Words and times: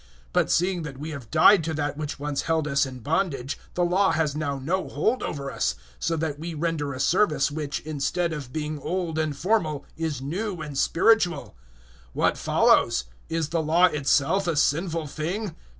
007:006 0.01 0.07
But 0.33 0.49
seeing 0.51 0.81
that 0.81 0.97
we 0.97 1.09
have 1.11 1.29
died 1.29 1.63
to 1.63 1.75
that 1.75 1.95
which 1.95 2.17
once 2.17 2.41
held 2.41 2.67
us 2.67 2.87
in 2.87 3.01
bondage, 3.01 3.59
the 3.75 3.83
Law 3.85 4.11
has 4.13 4.35
now 4.35 4.57
no 4.57 4.87
hold 4.87 5.21
over 5.21 5.51
us, 5.51 5.75
so 5.99 6.17
that 6.17 6.39
we 6.39 6.55
render 6.55 6.91
a 6.95 6.99
service 6.99 7.51
which, 7.51 7.81
instead 7.81 8.33
of 8.33 8.51
being 8.51 8.79
old 8.79 9.19
and 9.19 9.37
formal, 9.37 9.85
is 9.97 10.19
new 10.19 10.59
and 10.59 10.79
spiritual. 10.79 11.55
007:007 12.15 12.15
What 12.15 12.35
follows? 12.39 13.03
Is 13.29 13.49
the 13.49 13.61
Law 13.61 13.85
itself 13.85 14.47
a 14.47 14.55
sinful 14.55 15.05
thing? 15.05 15.55